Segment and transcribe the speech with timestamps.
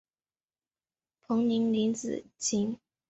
[1.21, 2.75] 彭宁离子阱。